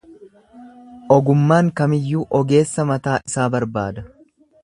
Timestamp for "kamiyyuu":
1.81-2.23